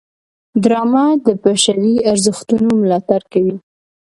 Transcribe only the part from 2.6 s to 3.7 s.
ملاتړ کوي